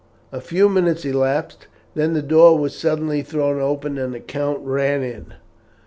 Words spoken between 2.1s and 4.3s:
the door was suddenly thrown open and the